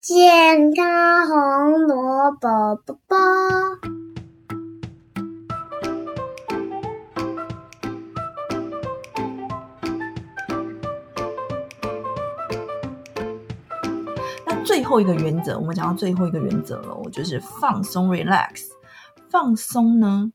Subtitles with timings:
[0.00, 3.16] 健康红萝卜卜卜。
[14.46, 18.66] 那最后一个原则，我们讲到最后一个原则了，就是放松 （relax）。
[19.28, 20.32] 放松呢，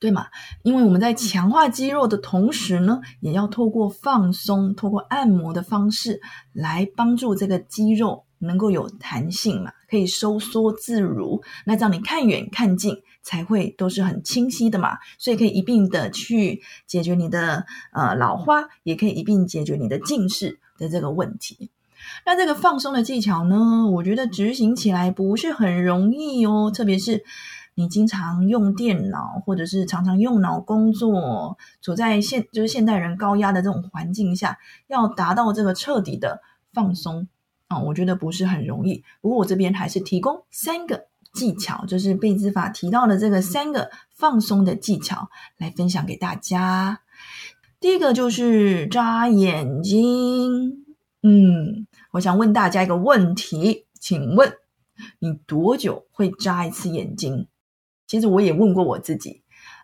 [0.00, 0.26] 对吗？
[0.62, 6.22] 因为我们在强化肌肉的同时呢，也要透过放松、透过按摩的方式
[6.54, 11.42] 来帮助这个肌肉能够有弹性嘛，可以收缩自如。
[11.64, 21.70] 那这样你看远看近才会都是很清晰的嘛，所以可以一并的去解决你的呃老花，也可以一并解决你的近视的这个问题。
[22.24, 27.24] 那这个放松的技巧呢，我觉得执行起来不是很容易哦，特别是
[27.74, 36.40] 你经常用电脑，或者是常常用脑工作，处在现就是现代人高压的这种环境下，要达到这个彻底的
[36.72, 37.26] 放松
[37.68, 39.02] 啊，我觉得不是很容易。
[39.20, 47.00] 不过我这边还是提供三个技巧，就是贝兹法提到的这个三个放松的技巧来分享给大家。
[47.80, 50.84] 第一个就是眨眼睛，
[51.22, 51.86] 嗯。
[52.12, 54.54] 我想问大家一个问题，请问
[55.18, 57.46] 你多久会眨一次眼睛？
[58.06, 59.42] 其实我也问过我自己，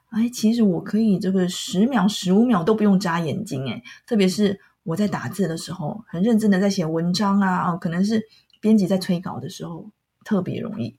[0.09, 8.23] 哎，其实我可以这个十秒、十五秒都不用眨眼睛，哎，特别是我在打字的时候，很认真的在写文章啊，哦，可能是
[8.61, 9.91] 编辑在催稿的时候，
[10.25, 10.97] 特别容易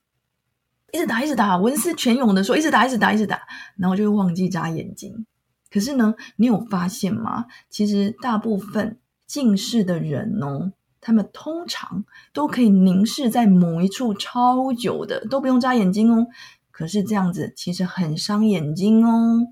[0.92, 3.42] 一直打、一直打，文思泉涌的说，一直打、一直打、一直打，
[3.78, 5.26] 然后就会忘记眨眼睛。
[5.72, 7.46] 可是呢，你有发现吗？
[7.70, 10.74] 其实大部分近视的人哦。
[11.06, 16.28] 他们通常都可以凝视在某一处超久的，都不用眨眼睛哦。
[16.72, 19.50] 可是这样子其实很伤眼睛哦。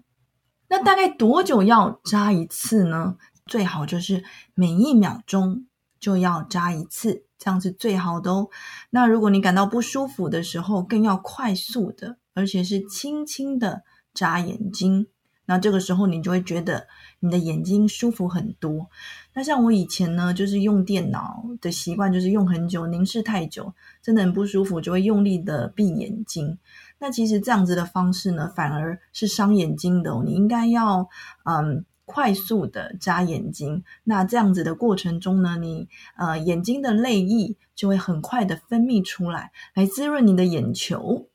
[0.69, 3.17] 那大概多久要眨一次呢？
[3.51, 5.65] 最好就是每一秒钟
[5.99, 8.47] 就要眨一次，这样是最好的哦。
[8.91, 15.07] 那如果你感到不舒服的时候，更要快速的，而且是轻轻的眨眼睛。
[15.47, 16.87] 那这个时候你就会觉得
[17.19, 18.89] 你的眼睛舒服很多。
[19.33, 26.57] 那像我以前呢，就是用电脑的习惯，就是用很久，凝视太久，真的很不舒服，就会用力的闭眼睛。
[26.99, 30.17] 那其实这样子的方式呢，反而是伤眼睛的。
[30.23, 31.09] 你应该要
[31.43, 33.83] 嗯快速的眨眼睛。
[34.03, 41.29] 那这样子的过程中呢，你呃眼睛的泪液就会很快的分泌出来，来滋润你的眼球。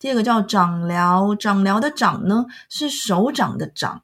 [0.00, 4.02] 第二个叫掌疗，掌疗的掌呢是手掌的掌。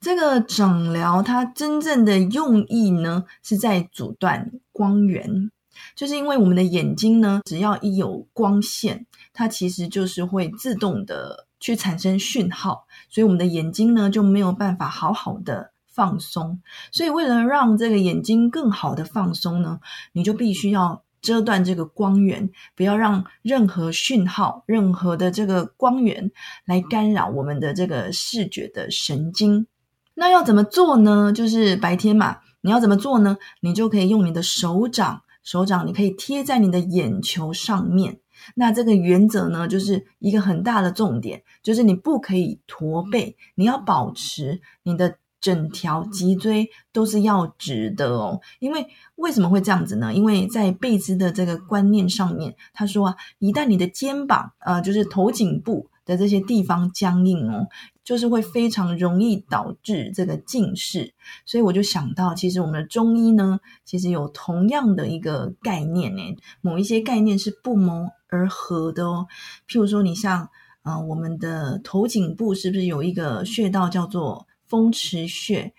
[0.00, 5.50] 这个掌疗它真正的用意呢是在阻断光源，
[5.94, 16.60] 就是因为我们的眼睛呢，只要一有光线，它其实就是会自动的去产生讯号，所以我们的眼睛呢就没有办法好好的放松。
[16.90, 19.80] 所以为了让这个眼睛更好的放松呢，
[20.12, 21.02] 你就必须要。
[21.22, 26.32] 遮断这个光源，不要让任何讯号、任何的这个光源
[26.64, 29.68] 来干扰我们的这个视觉的神经。
[30.14, 31.32] 那要怎么做呢？
[31.32, 33.36] 就是白天嘛，你要怎么做呢？
[33.60, 38.18] 你就可以用你的手掌，手掌你可以贴在你的眼球上面。
[38.54, 45.16] 那这个原则呢，就是一个很大的重点，就是你不可以驼背，你要保持你的。
[45.42, 48.86] 整条脊椎都是要直的哦，因为
[49.16, 50.14] 为什么会这样子呢？
[50.14, 57.66] 因为在贝兹的这个观念上面，他说啊，一旦你的肩膀呃，就是头颈部的这些地方僵硬哦，
[58.04, 61.12] 就是会非常容易导致这个近视。
[61.44, 66.22] 所以我就想到，其实我们的中医呢，其实有同样的一个概念呢，
[66.60, 69.28] 某一些概念是不谋而合的哦。
[69.68, 70.48] 譬如说，你像
[70.82, 74.48] 呃，我们的头颈部是不是有一个穴道叫做？
[74.68, 75.74] 风池穴，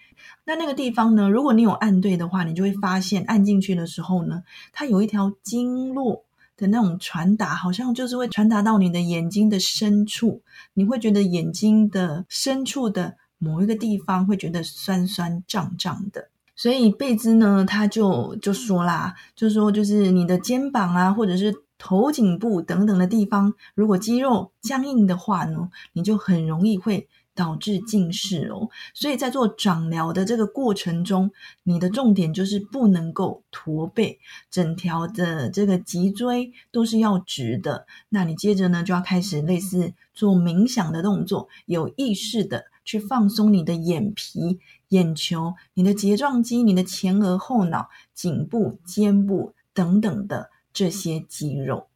[0.46, 1.28] 那那个地方呢？
[1.28, 6.24] 如果你有按对的话，你就会发现按进去的时候呢，它有一条经络
[6.56, 10.44] 的那种传达，好像就是会传达到你的眼睛的深处，
[10.76, 16.30] 你会觉得眼睛的深处的某一个地方会觉得酸酸胀胀的。
[16.56, 21.52] 所以贝兹呢，他就就说啦，就说就是你的肩膀啊，或者是
[21.84, 27.10] 头颈部等等的地方，如果肌肉僵硬的话呢，你就很容易会。
[27.36, 31.32] 导致近视哦，所以在做掌疗的这个过程中，
[31.64, 34.20] 你的重点就是不能够驼背，
[34.52, 37.88] 整条的这个脊椎都是要直的。
[38.10, 44.60] 那你接着呢，就要开始类似做冥想的动作，有意识的去放松你的眼皮、
[44.90, 51.88] 眼球、你的睫状肌、你的前额后脑、颈部、肩部等等的这些肌肉。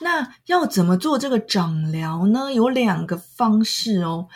[0.00, 2.52] 那要怎么做这个掌疗呢？
[2.52, 4.28] 有两个方式哦。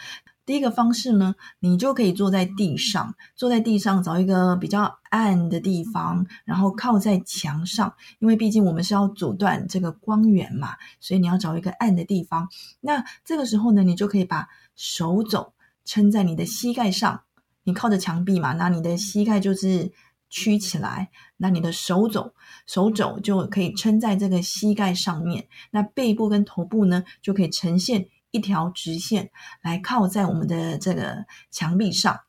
[0.46, 12.48] 第一个方式呢，你就可以坐在地上，坐在地上找一个比较暗的地方，然后靠在墙上，因为毕竟我们是要阻断这个光源嘛，所以你要找一个暗的地方。
[12.80, 15.52] 那这个时候呢，你就可以把手肘
[15.84, 17.22] 撑在你的膝盖上，
[17.62, 19.92] 你靠着墙壁嘛，那你的膝盖就是
[20.30, 22.32] 曲起来，那你的手肘
[22.66, 28.06] 手肘就可以撑在这个膝盖上面，那背部跟头部呢就可以呈现。
[28.32, 29.28] 一条直线
[29.60, 32.20] 来靠在我们的这个墙壁上，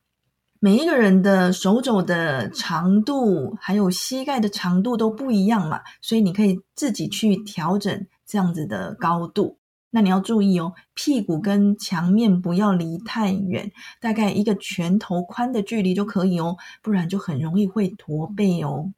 [0.59, 9.59] 每一个人的手肘的长度还有膝盖的长度都不一样嘛，所以你可以自己去调整这样子的高度。
[9.91, 18.91] 那你要注意哦，屁股跟墙面不要离太远，大概一个拳头宽的距离就可以哦，不然就很容易会驼背哦。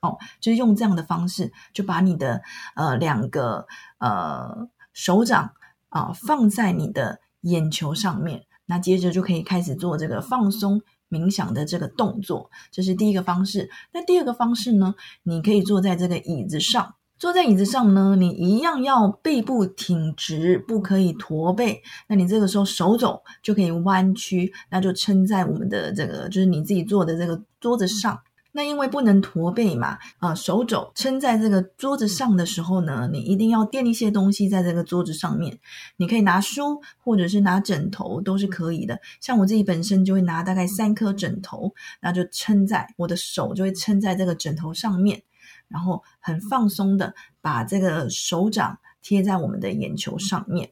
[0.00, 2.42] 哦，就是用这样的方式，就把你的
[2.74, 3.66] 呃两个
[3.98, 5.52] 呃手掌。
[5.90, 13.70] 啊，放在你的眼球上面，那接着就可以开始做这个放松冥想的这个动作，这是第一个方式。
[13.94, 14.94] 那第二个方式呢？
[15.22, 21.82] 你可以坐在这个椅子上，坐在椅子上呢，你一样要背部挺直，不可以驼背。
[22.06, 28.20] 那你这个时候手肘就可以弯曲，那就撑在我们的这个，就是你自己坐的这个桌子上。
[28.52, 35.58] 那因为不能驼背嘛，啊，手肘撑在这个桌子上的时候呢，你一定要垫一些东西在这个桌子上面。
[35.96, 38.98] 你可以拿书，或者是拿枕头，都是可以的。
[39.20, 45.22] 像我自己本身就会拿大概三颗枕头，那就撑在我的手就会撑在这个枕头上面，
[45.68, 50.70] 然后很放松的把这个手掌贴在我们的眼球上面。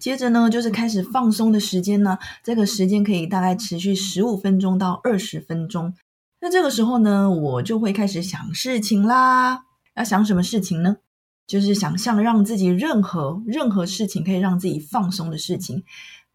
[0.00, 5.94] 接着呢，就是开始放松的时间呢，这个时间可以大概持续十五分钟到二十分钟。
[6.40, 9.64] 那这个时候呢，我就会开始想事情啦。
[9.94, 10.96] 要想什么事情呢？
[11.46, 15.84] 就是想象让自己任何任何事情可以让自己放松的事情。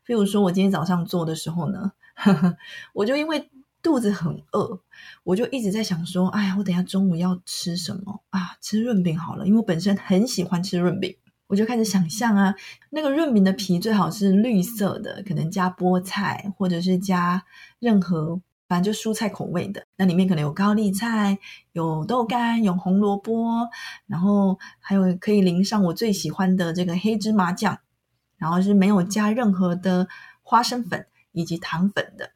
[0.05, 1.91] 譬如说，我今天早上做的时候呢，
[2.93, 3.49] 我就因为
[3.81, 4.81] 肚子很饿，
[5.23, 8.57] 我就一直在想说，哎呀，我等下中午要吃什么啊？
[8.61, 11.15] 吃润饼好了，因为我本身很喜欢吃润饼，
[11.47, 12.55] 我就开始想象啊，
[12.89, 17.43] 那个润饼的皮最好是绿色的，可能加菠菜，或者是加
[17.79, 18.41] 任何。
[18.67, 21.39] 反正就蔬菜口味的，那里面可能有高丽菜、
[21.71, 23.67] 有豆干、有红萝卜，
[24.05, 27.79] 然后还有可以淋上我最喜欢的这个黑芝麻酱，
[28.37, 30.07] 然后是没有加任何的
[30.43, 32.29] 花生粉以及糖粉的，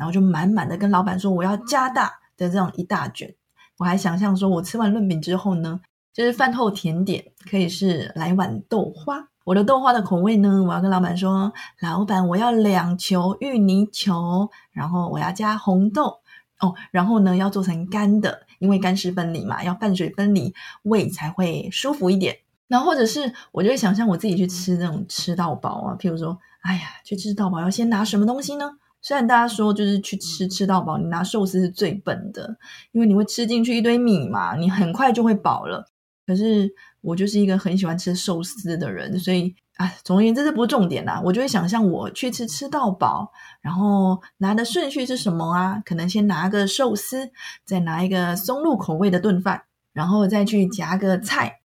[0.00, 3.34] 然后就满满的跟老板说我要加大的这样一大卷。
[3.76, 5.78] 我还想象说我吃完润饼之后呢，
[6.14, 9.28] 就是饭后甜点可以是来碗豆花。
[9.44, 10.62] 我的豆花的口味呢？
[10.66, 16.20] 我要跟老板说，老板，我要两球芋泥球，然后我要加红豆
[16.60, 20.54] 哦，然后呢要做成干的，因为干湿分离嘛，要拌水分离，
[20.84, 22.38] 胃才会舒服一点。
[22.68, 28.72] 那或者是我就会想象我自己去吃那种吃到饱啊，譬如说，哎呀，去吃到饱要先拿什么东西呢？
[29.02, 32.56] 虽然大家说就是去吃吃到饱，你拿寿司是最笨的，
[32.92, 35.86] 因为你会吃进去一堆米嘛，你很快就会饱了。
[36.26, 36.74] 可是。
[37.02, 41.18] 我就是一个很喜欢吃寿司的人，所以啊，总而言之，这不是重点啦。
[41.24, 43.32] 我就会想象我去吃吃到饱，
[43.62, 45.82] 然后拿的顺序是什么啊？
[45.82, 47.30] 可能先拿个寿司，
[47.64, 49.62] 再拿一个松露口味的炖饭，
[49.94, 51.60] 然后再去夹个菜，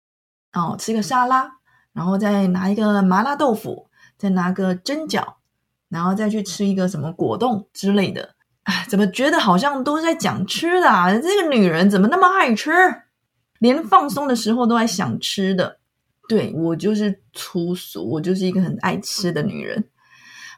[0.51, 1.50] 哦，吃个沙拉，
[1.94, 3.88] 然后再拿一个麻辣豆腐，
[4.18, 5.36] 再拿个蒸饺，
[5.92, 8.34] 然后再去吃一个什么果冻之类的。
[8.64, 10.88] 啊，怎么觉得好像都是在讲吃的？
[10.88, 11.12] 啊？
[11.12, 12.72] 这个女人怎么那么爱吃？
[13.58, 15.80] 连放松的时候都在想吃的，
[16.30, 19.83] 对我就是粗俗，我就是一个很爱吃的女人。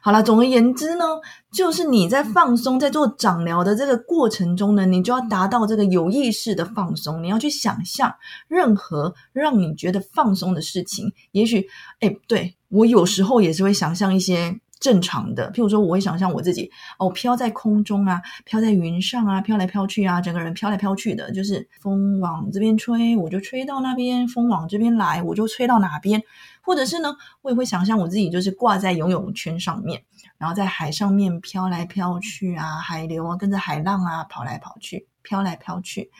[0.02, 1.04] 好了，总而言之呢，
[1.50, 7.22] 就是你在放松，在做长疗的这个过程中呢，你就要达到这个有意识的放松。
[7.22, 8.14] 你要去想象
[8.46, 11.10] 任何让你觉得放松的事情。
[11.32, 11.66] 也许，
[12.00, 14.60] 哎，对我有时候也是会想象一些。
[14.84, 26.22] 正常的，譬如说，我会想象我自己哦，飘在空中啊，飘在云上啊，飘来飘去啊，整个人飘来飘去的，就是风往这边吹，我就吹到那边；风往这边来，我就吹到哪边。
[26.60, 30.04] 或者是呢，我也会想象我自己就是挂在游泳圈上面，
[30.36, 36.10] 然后在海上面飘来飘去啊，海流啊，跟着海浪啊跑来跑去，飘来飘去，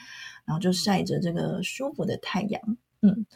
[0.46, 2.62] 然后就晒着这个舒服的太阳。
[3.02, 3.26] 嗯，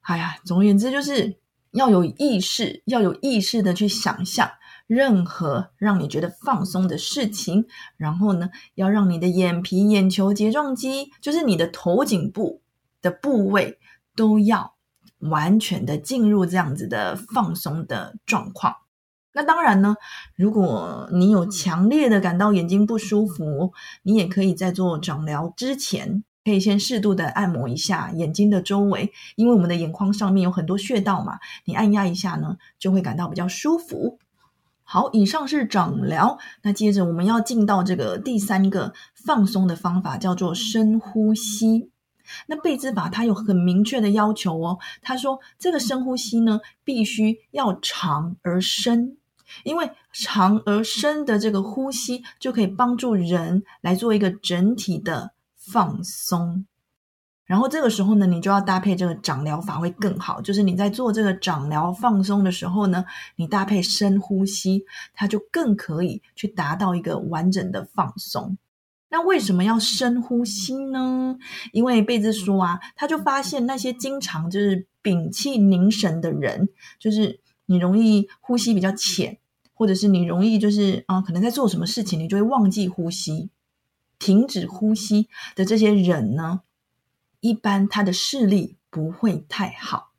[0.00, 1.36] 哎呀，总而言之就是。
[1.72, 4.50] 要有意识，要有意识的去想象
[4.86, 12.60] 任何让你觉得放松的事情，然后呢，要让你的眼皮、眼球、睫状肌，就是你的头颈部
[13.00, 13.78] 的部位，
[14.16, 14.74] 都要
[15.18, 18.74] 完全的进入这样子的放松的状况。
[19.32, 19.94] 那当然呢，
[20.34, 23.72] 如果你有强烈的感到眼睛不舒服，
[24.02, 26.24] 你也可以在做掌疗之前。
[26.44, 34.18] 可以先适度的按摩一下眼睛的周围，因为我们的眼眶上面有很多穴道嘛，你按压一下呢，就会感到比较舒服。
[34.82, 36.38] 好，以上是掌疗。
[36.62, 41.90] 那接着我们要进到这个第三个放松的方法，叫做深呼吸。
[42.46, 49.16] 那贝兹法它有很明确的要求哦，他说这个深呼吸呢，必须要长而深，
[49.62, 56.66] 因为长而深的这个呼吸就可以帮助人来做一个整体的放松。
[57.44, 60.40] 然后这个时候呢，你就要搭配这个掌疗法会更好。
[60.40, 63.04] 就是你在做这个掌疗放松的时候呢，
[63.36, 68.56] 你搭配深呼吸，它就更可以去达到一个完整的放松。
[69.08, 71.36] 那为什么要深呼吸呢？
[71.72, 76.68] 因为贝兹说啊，他就发现那些经常就是屏气凝神的人，
[77.00, 79.38] 就是你容易呼吸比较浅，
[79.74, 83.50] 或者是你容易就是啊，可能在做什么事情，你就会忘记呼吸、
[84.20, 86.60] 停止呼吸的这些人呢。
[87.40, 90.12] 一般他的视力不会太好，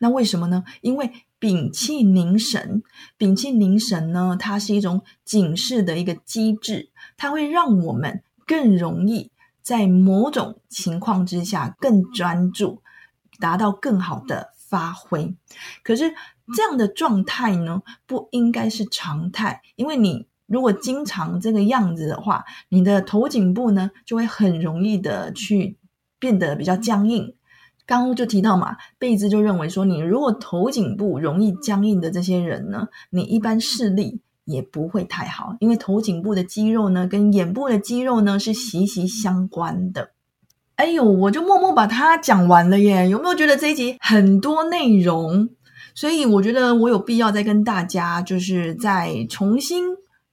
[0.00, 0.64] 那为什么呢？
[0.80, 2.82] 因为屏气凝神，
[3.18, 9.30] 屏气凝神呢，它是一种警示的一个机制，它会让我们更容易
[9.60, 12.80] 在某种情况之下更专注，
[13.38, 15.36] 达到更好的发挥。
[15.82, 16.14] 可是
[16.56, 25.78] 这样的状态呢，不应该是常态，因为你如果经常这个样子的话，你的头颈部呢就会很容易的去。
[26.22, 27.34] 变得比较僵硬，
[27.84, 40.12] 刚就提到嘛，贝兹就认为说，你如果头颈部容易僵硬的这些人呢，你一般视力也不会太好，因为头颈部的肌肉呢，跟眼部的肌肉呢是息息相关的。
[40.76, 45.48] 哎呦，我就默默把它讲完了耶，有没有觉得这一集很多内容？
[45.96, 49.82] 所以我觉得我有必要再跟大家就是再重新。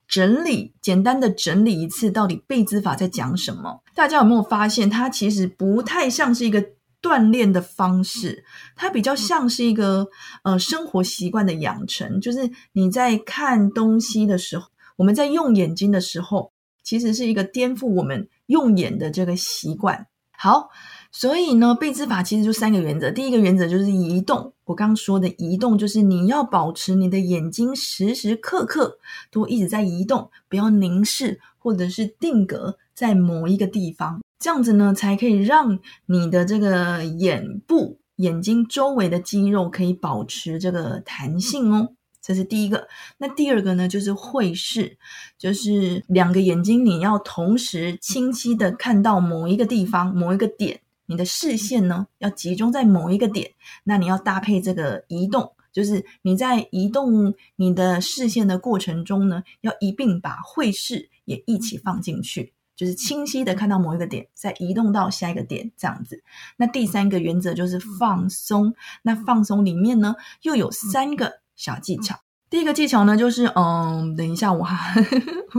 [0.10, 3.84] 整理简单的整理一次，到底贝兹法在讲什么？
[3.94, 6.62] 大家有没有发现，它其实不太像是一个
[7.00, 8.44] 锻炼的方式，
[8.76, 10.08] 它比较像是一个
[10.44, 12.20] 呃生活习惯的养成。
[12.20, 16.52] 就是你在看东西的时候，我们在用眼睛的时候，
[16.84, 20.08] 其实是一个颠覆我们用眼的这个习惯。
[20.32, 20.70] 好。
[21.12, 23.10] 所以呢，贝兹法其实就三个原则。
[23.10, 29.00] 第一个原则就是移动，我刚刚说的移动，就是你要保持你的眼睛时时刻刻
[29.32, 41.90] 都一直在移动，不要凝视或者是定格在某一个地方，这样子呢，才可以让你的这个眼部、眼睛周围的肌肉可以保持这个弹性哦。
[42.22, 42.88] 这是第一个。
[43.18, 44.98] 那第二个呢，就是会视，
[45.40, 50.80] 就是两个眼睛你要同时清晰的看到某一个地方、某一个点。
[51.10, 53.52] 你的视线呢，要集中在某一个点，
[53.84, 66.22] 那你要搭配这个移动，就是你在移动你的视线的过程中呢，要一并把会视也一起放进去，就是清晰的看到某一个点，再移动到下一个点这样子。
[66.58, 72.20] 那第三个原则就是放松，那放松里面呢，又有三个小技巧。
[72.52, 75.04] 第一个技巧呢，就是嗯，等一下我还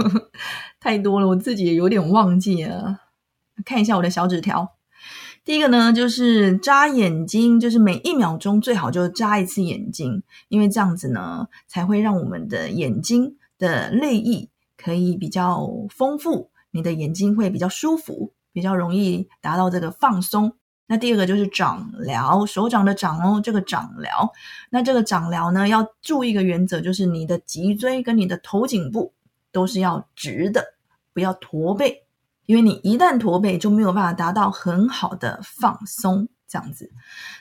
[0.79, 3.01] 太多了，我自己也有点忘记了，
[3.65, 4.77] 看一下我的小纸条。
[5.43, 20.53] 第一个呢，就是眨眼睛，就是每一秒钟最好就眨一次眼睛，因为这样子呢，才会让我们的眼睛的泪液可以比较丰富，你的眼睛会比较舒服，比较容易达到这个放松。
[20.87, 24.33] 那第二个就是掌疗，手掌的掌哦，这个掌疗，
[24.71, 29.13] 那这个掌疗呢，要注意一个原则，就是你的脊椎跟你的头颈部
[29.53, 30.75] 都是要直的，
[31.15, 32.05] 不要驼背。
[32.51, 36.91] 因为你一旦驼背，就没有办法达到很好的放松，这样子。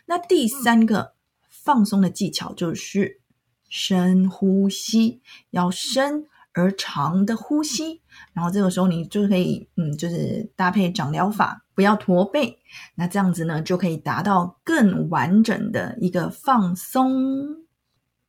[0.06, 1.14] 那第三个
[1.50, 3.20] 放松的技巧就是
[3.68, 8.04] 深呼吸，要深而长的呼吸。
[8.34, 12.60] 然后这个时候你就可以，嗯，就是搭配掌疗法，不要驼背。
[12.94, 17.66] 那这样子呢，就可以达到更完整的一个放松。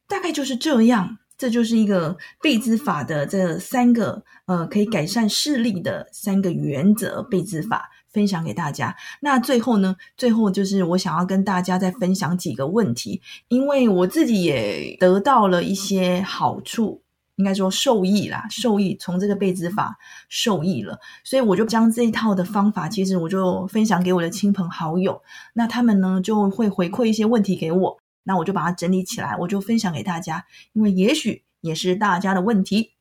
[0.09, 1.19] 大概就是这样。
[1.41, 7.23] 这就是一个贝兹法的这三个呃，可以改善视力的三个原则。
[7.23, 8.95] 贝兹法分享给大家。
[9.21, 17.01] 那最后呢，最后就是我想要跟大家再分享几个问题，因为我自己也得到了一些好处，
[17.37, 19.97] 应该说受益啦，受益从这个贝兹法
[20.29, 25.23] 受益了，所以我就将这一套的方法，其实我就分享给我的亲朋好友，
[25.55, 28.00] 那他们呢就会回馈一些问题给我。
[28.25, 32.93] 那我就把它整理起来，我就分享给大家，因为也许也是大家的问题。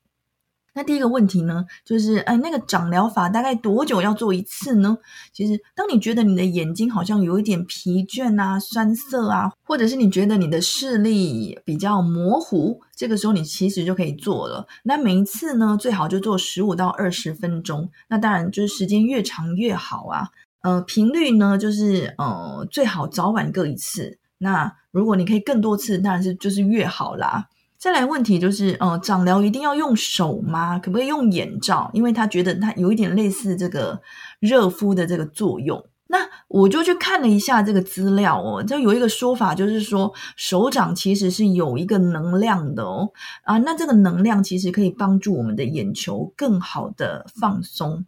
[0.75, 4.97] 那第一个问题呢，就是哎，那个掌疗法大概多久要做一次呢？
[5.33, 14.65] 其实，当你觉得你的眼睛好像有一点疲倦啊、酸涩啊，或者是你觉得你的视力比较模糊，这个时候你其实就可以做了。
[14.83, 17.89] 那每一次呢，最好就做十五到二十分钟。
[18.07, 20.29] 那当然就是时间越长越好啊。
[20.61, 24.19] 呃，频率呢，就是呃，最好早晚各一次。
[24.39, 27.47] 那如果你可以更多次，当然是就是越好啦。
[27.77, 30.77] 再来问题就是，呃，长疗一定要用手吗？
[30.79, 31.89] 可不可以用眼罩？
[31.93, 34.01] 因为他觉得他有一点类似这个
[34.41, 35.81] 热敷的这个作用。
[36.07, 36.17] 那
[36.49, 43.09] 我就去看了一下这个资料哦，就有一个说法，就是说手掌其实是有一个能量的哦，
[43.43, 48.05] 啊，那这个能量其实可以帮助我们的眼球更好的放松。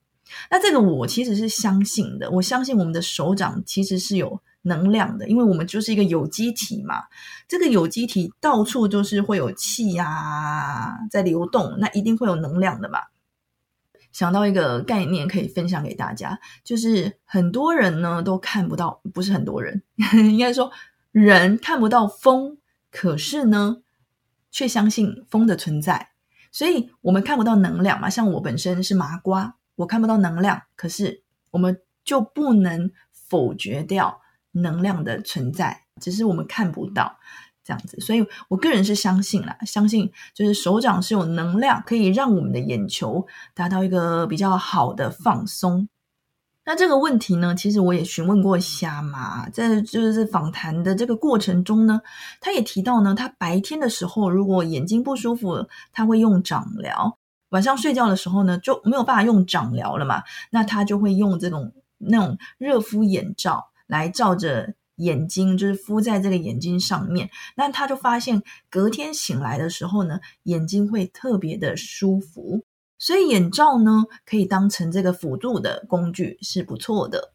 [0.49, 4.41] 那这个我其实是相信的，我相信我们的手掌其实是有。
[4.63, 7.03] 能量的，因为我们就是一个有机体嘛，
[7.47, 12.99] 这个有机体到处都是会有气呀在流动，那一定会有能量的嘛。
[14.11, 19.81] 想到一个概念可以分享给大家，就是很多人呢都看不到，不是很多人，
[20.13, 20.71] 应该说
[21.11, 22.57] 人看不到风，
[22.91, 23.77] 可是呢
[24.51, 26.09] 却相信风的存在，
[26.51, 28.09] 所以我们看不到能量嘛。
[28.09, 34.20] 像我本身是麻瓜，我看不到能量，可是我们就不能否决掉。
[34.51, 37.17] 能量的存在，只是我们看不到
[37.63, 45.87] 这样子，所以我个人是相信啦，相信就是手掌是有能量，可以让我们的眼球达到一个比较好的放松。
[46.63, 51.99] 那这个问题呢，其实我也询问过虾妈，在就是访谈的这个过程中呢，
[52.39, 57.17] 他也提到呢，他白天的时候如果眼睛不舒服，他会用掌疗；
[57.49, 63.70] 晚上睡觉的时候呢，就没有办法用掌疗了嘛，那他就会用这种那种热敷眼罩。
[63.91, 72.63] 来照着眼睛，就是敷在这个眼睛上面，那他就发现隔天醒来的时候呢，眼睛会特别的舒服，
[72.97, 77.33] 所以眼罩呢可以当成这个辅助的工具是不错的。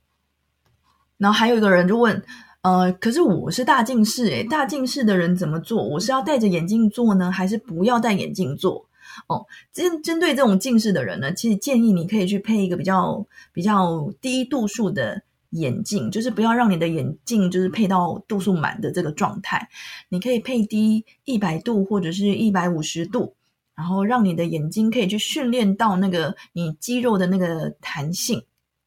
[1.19, 2.23] 然后还有一个人就问，
[2.63, 5.87] 呃，可是我是大近视，诶大近视的人怎么做？
[5.87, 8.89] 我是要戴着眼镜做呢，还是不要戴眼镜做？
[9.29, 9.45] 哦，
[9.75, 15.23] 针针对这种近视的人呢，其实建议你可以去配一个比较比较低度数的。
[15.51, 19.69] 眼镜就是不要让你的眼镜就是配到度数满的这个状态，
[20.09, 23.35] 你可以配低一百度或者是一百五十度，
[23.75, 28.43] 然后让你的眼睛可以去训练到那个你肌肉的那个弹性，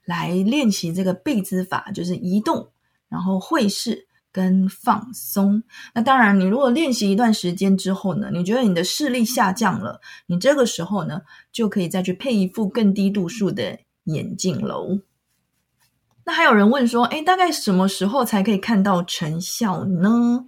[0.06, 2.70] 来练习这个背姿法，就是移动，
[3.08, 5.64] 然后会视跟放松。
[5.94, 15.00] 那当然，你如果练习一段时间之后呢，你觉得你的视力下降了，你这个时候呢就可以再去配一副更低度数的眼镜喽。
[16.30, 20.46] 那还有人问说，哎，大概什么时候才可以看到成效呢？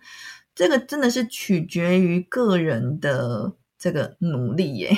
[0.54, 4.96] 这个真的是取决于个人的这个努力耶。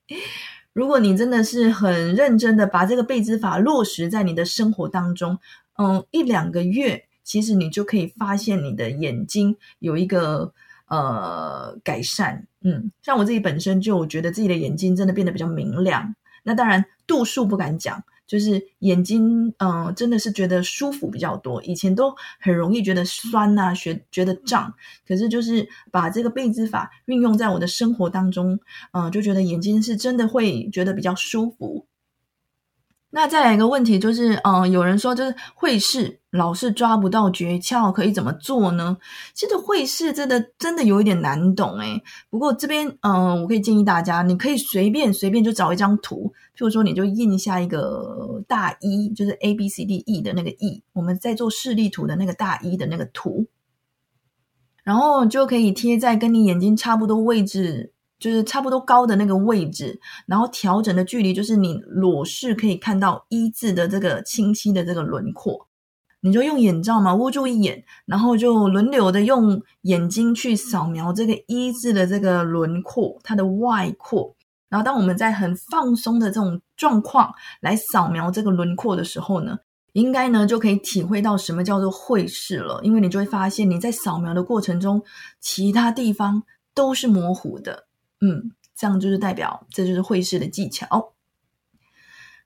[0.72, 5.38] 如果你真的是很认真的把这个背姿法落实在你的生活当中，
[5.76, 10.54] 嗯，一两个月，其实你就可以发现你的眼睛有一个
[10.88, 12.46] 呃改善。
[12.62, 16.16] 嗯，像我自己本身就觉得自己的眼睛真的变得比较明亮。
[16.44, 18.02] 那当然度数不敢讲。
[18.26, 21.62] 就是眼睛，嗯，真的是觉得舒服比较多。
[21.62, 24.72] 以前都很容易觉得酸呐，觉觉得胀。
[25.06, 28.58] 可是就是把这个背姿法运用在我的生活当中，
[28.92, 31.86] 嗯，就觉得眼睛是真的会觉得比较舒服。
[33.10, 38.96] 那再来一个问题，就是，嗯，有人说，就是会试老是抓不到诀窍，可以怎么做呢？
[39.34, 53.46] 其实会试真的真的有一点难懂诶不过这边，嗯，我可以建议大家，你可以随便随便就找一张图，譬如说，你就印下一个大一，就是 A B C D E 的那个 E，我们在做视力图的那个大一的那个图，
[54.82, 57.92] 然后就可以贴在跟你眼睛差不多位置。
[58.16, 65.66] 就是差不多高的那个位置，然后调整的距离就是你裸视可以看到一字的这个清晰的这个轮廓，
[66.20, 74.34] 你就用眼罩嘛捂住一眼，然后就轮流的用眼睛去扫描这个一字的这个轮廓，它的外扩。
[74.68, 79.58] 然后当我们在很放松的这种状况来扫描这个轮廓的时候呢，
[79.92, 85.02] 应该呢就可以体会到什么叫做会视了，因为你就会发现你在扫描的过程中，
[85.40, 86.42] 其他地方
[86.74, 87.86] 都是模糊的。
[88.20, 91.12] 嗯，这样就是代表这就是会视的技巧。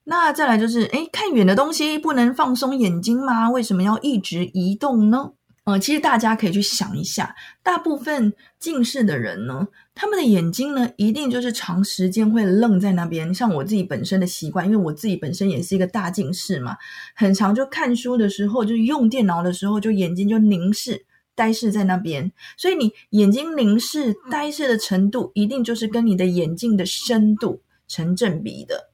[0.04, 3.50] 那再来就是，哎，看远的东西不能放松眼睛吗？
[3.50, 5.32] 为什么要一直移动呢？
[5.68, 13.34] 呃，其实大家可以去想一下，大部分近视的人呢，他们的眼睛呢，一定就是长时间会愣在那边。
[13.34, 16.74] 像我自己本身的习惯，因为我自己本身也是一个大近视嘛，
[17.14, 21.04] 很长就看书的时候，就用电脑的时候，就眼睛就凝视。
[21.34, 28.87] 呆视在那边，所以你眼睛凝视、呆视的程度，一定就是跟你的眼镜的深度成正比的。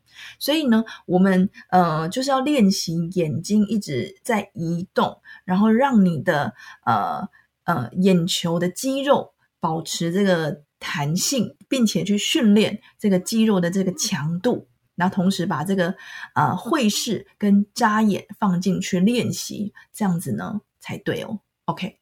[0.44, 6.52] 所以呢，我们呃就是要练习眼睛一直在移动，然后让你的
[6.85, 7.26] 呃
[7.64, 15.94] 呃眼球的肌肉保持这个弹性，并且去训练这个肌肉的这个强度，然后同时把这个
[16.35, 21.40] 呃会视跟眨眼放进去练习，这样子呢才对哦。
[21.64, 21.98] OK。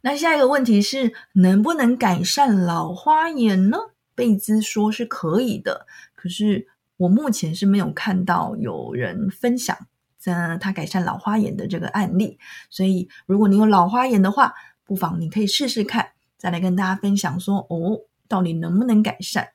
[0.00, 3.78] 那下一个问题是，能不能改善老花眼呢？
[4.14, 5.86] 贝兹说是可以的，
[6.20, 9.76] 可是我目前是没有看到有人分享
[10.18, 12.36] 在他改善老花眼的这个案例。
[12.68, 14.52] 所以，如果你有老花眼的话，
[14.84, 19.50] 不妨你可以试试看，再来跟大家分享说哦，到底能不能改善？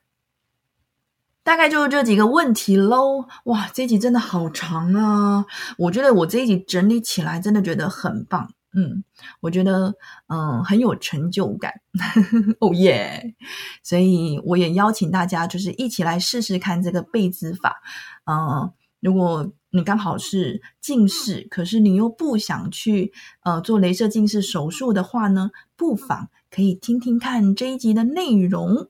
[1.42, 3.26] 大概就是这几个问题喽。
[3.44, 5.44] 哇，这一集真的好长啊！
[5.76, 8.54] 我觉得我这一集整理起来真的觉得很棒。
[8.74, 9.04] 嗯，
[9.40, 9.94] 我觉得
[10.26, 11.72] 嗯很有成就感，
[12.60, 13.34] 哦耶！
[13.82, 17.80] 所以我也邀请大家，就是一起来试试看这个贝兹法。
[18.24, 23.12] 嗯，如果你刚好是近视，可是你又不想去
[23.44, 28.88] 呃做镭射近视手术的话呢，不妨可以听听看这一集的内容。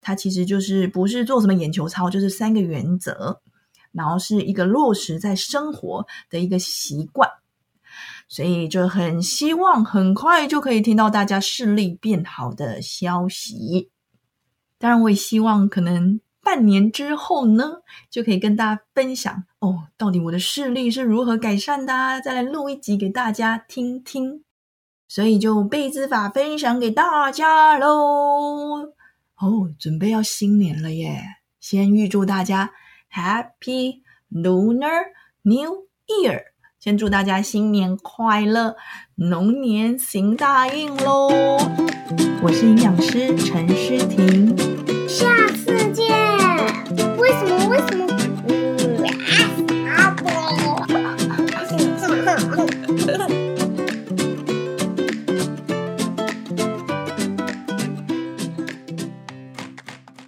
[0.00, 3.40] 它其实就是不是做什么眼球操，就是三个原则，
[3.92, 7.28] 然后是一个落实在生活的一个习惯。
[8.28, 13.90] 所以就很希望很快就可以听到大家视力变好的消息。
[14.78, 24.42] 当然，我也希望可能半年之后呢，就可以跟大家分享哦，到底我的视力是如何改善的，再来录一集给大家听听。
[25.08, 28.92] 所以就贝字法分享给大家喽。
[29.38, 31.22] 哦，准备要新年了耶！
[31.60, 32.72] 先预祝大家
[33.12, 35.04] Happy Lunar
[35.42, 36.55] New Year。
[36.86, 38.76] 先祝大家新年快乐
[39.16, 41.28] 龙年行大运喽。
[42.40, 44.56] 我是营养师陈诗婷。
[45.08, 46.14] 下次见。
[47.18, 47.66] 为什么？
[47.70, 48.05] 为什么？